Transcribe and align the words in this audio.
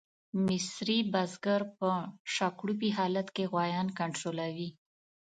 مصري 0.45 0.97
بزګر 1.13 1.61
په 1.77 1.89
شاکړوپي 2.35 2.89
حالت 2.97 3.27
کې 3.35 3.49
غویان 3.51 3.87
کنټرولوي. 3.99 4.69